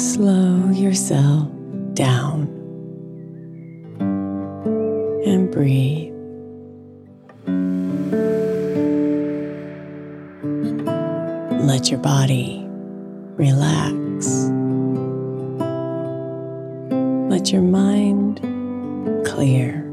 Slow 0.00 0.70
yourself 0.70 1.46
down 1.92 2.48
and 5.26 5.50
breathe. 5.52 6.14
Let 11.66 11.90
your 11.90 12.00
body 12.00 12.64
relax. 13.36 14.48
Let 17.30 17.52
your 17.52 17.60
mind 17.60 18.40
clear. 19.26 19.84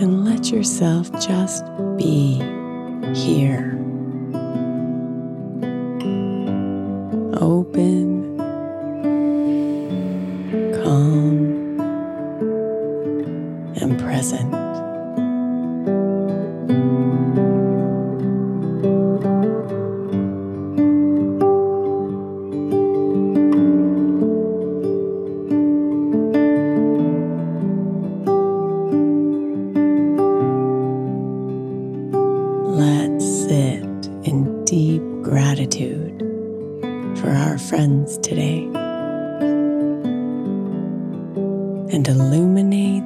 And 0.00 0.24
let 0.24 0.50
yourself 0.50 1.12
just 1.20 1.64
be 1.96 2.42
here. 3.14 3.77
Open, 7.40 8.36
calm, 10.82 11.37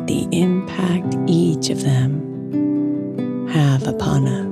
the 0.07 0.29
impact 0.33 1.17
each 1.27 1.71
of 1.71 1.83
them 1.83 3.49
have 3.49 3.87
upon 3.87 4.27
us. 4.29 4.52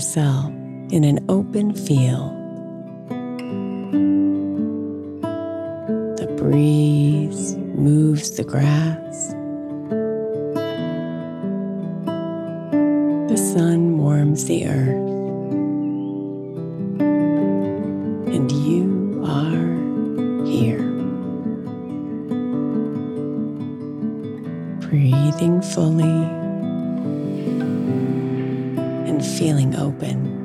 Yourself 0.00 0.46
in 0.90 1.04
an 1.04 1.22
open 1.28 1.74
field. 1.74 2.32
The 6.16 6.26
breeze 6.38 7.54
moves 7.56 8.30
the 8.30 8.44
grass. 8.44 9.34
The 13.28 13.36
sun 13.36 13.98
warms 13.98 14.46
the 14.46 14.68
earth. 14.68 15.10
And 18.34 18.50
you 18.50 19.22
are 19.26 20.46
here. 20.46 20.80
Breathing 24.80 25.60
fully 25.60 26.39
feeling 29.40 29.74
open. 29.74 30.39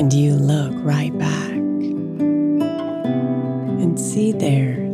And 0.00 0.14
you 0.14 0.32
look 0.34 0.72
right 0.76 1.12
back 1.18 1.50
and 3.82 4.00
see 4.00 4.32
theirs. 4.32 4.89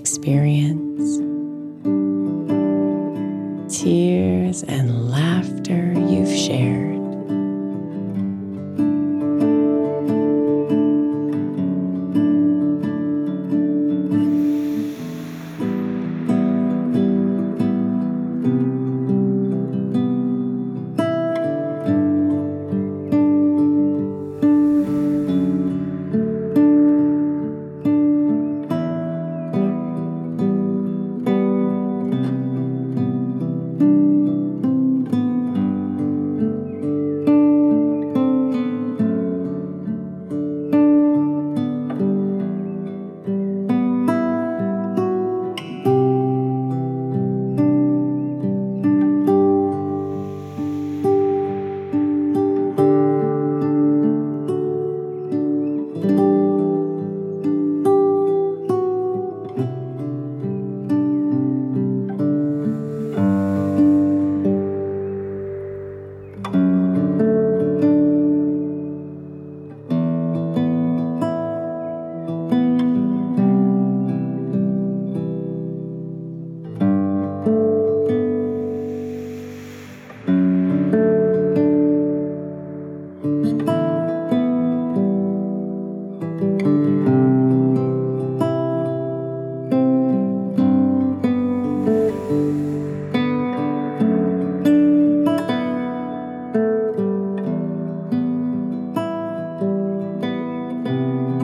Experience, 0.00 0.89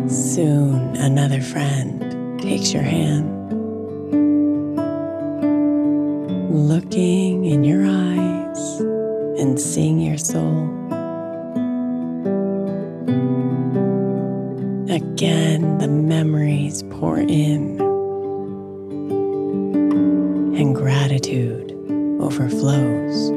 Soon 0.09 0.95
another 0.97 1.41
friend 1.41 2.41
takes 2.41 2.73
your 2.73 2.85
hand, 2.85 3.27
looking 6.69 7.45
in 7.45 7.65
your 7.65 7.85
eyes 7.85 8.81
and 9.41 9.61
seeing 9.61 9.99
your 9.99 10.17
soul. 10.17 10.69
Again, 14.89 15.79
the 15.79 15.89
memories 15.89 16.85
pour 16.85 17.19
in, 17.19 17.81
and 20.57 20.73
gratitude 20.73 21.73
overflows. 22.21 23.36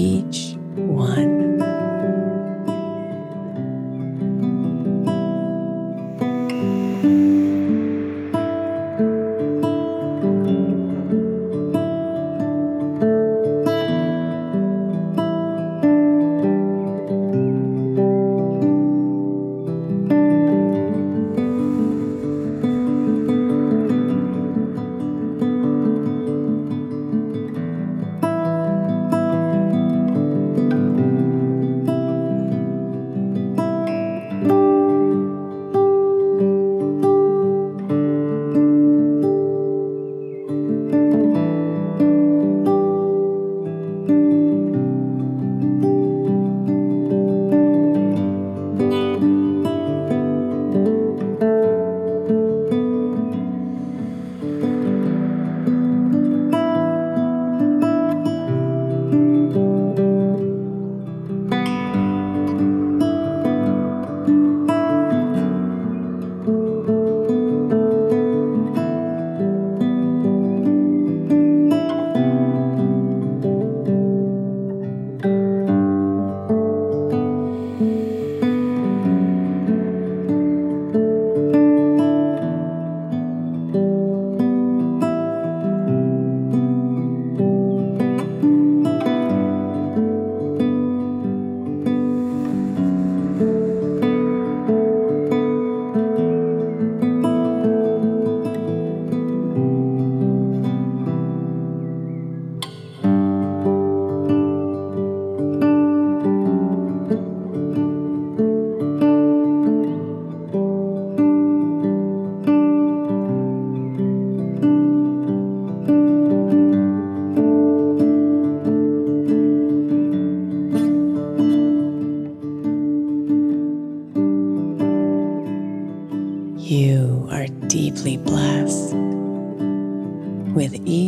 Each 0.00 0.56
one. 0.76 1.49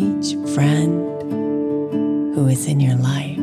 Each 0.02 0.34
friend 0.54 1.22
who 2.34 2.48
is 2.48 2.66
in 2.66 2.80
your 2.80 2.96
life. 2.96 3.41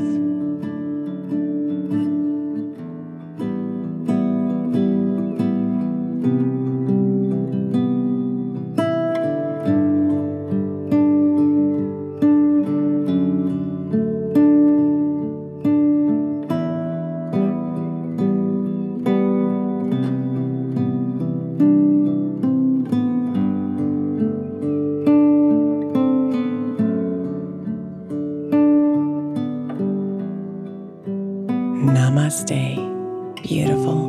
Beautiful. 32.49 34.08